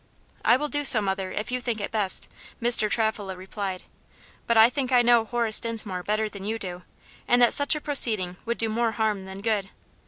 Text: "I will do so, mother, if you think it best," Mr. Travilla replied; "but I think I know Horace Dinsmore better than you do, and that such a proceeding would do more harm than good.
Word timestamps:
"I 0.43 0.57
will 0.57 0.67
do 0.67 0.83
so, 0.83 0.99
mother, 0.99 1.31
if 1.31 1.51
you 1.51 1.61
think 1.61 1.79
it 1.79 1.91
best," 1.91 2.27
Mr. 2.59 2.89
Travilla 2.89 3.35
replied; 3.35 3.83
"but 4.47 4.57
I 4.57 4.67
think 4.67 4.91
I 4.91 5.03
know 5.03 5.25
Horace 5.25 5.59
Dinsmore 5.59 6.01
better 6.01 6.27
than 6.27 6.43
you 6.43 6.57
do, 6.57 6.81
and 7.27 7.39
that 7.39 7.53
such 7.53 7.75
a 7.75 7.81
proceeding 7.81 8.37
would 8.43 8.57
do 8.57 8.67
more 8.67 8.93
harm 8.93 9.25
than 9.25 9.41
good. 9.41 9.69